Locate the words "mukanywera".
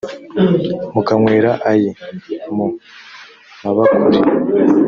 0.93-1.51